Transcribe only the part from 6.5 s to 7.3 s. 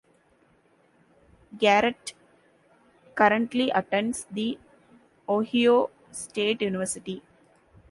University.